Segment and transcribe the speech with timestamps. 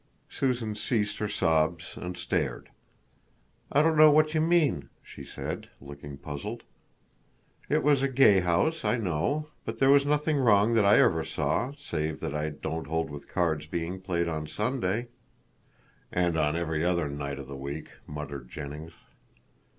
[0.31, 2.69] Susan ceased her sobs and stared.
[3.71, 6.63] "I don't know what you mean," she said, looking puzzled.
[7.69, 11.23] "It was a gay house, I know; but there was nothing wrong that I ever
[11.23, 15.09] saw, save that I don't hold with cards being played on Sunday."
[16.11, 18.93] "And on every other night of the week," muttered Jennings.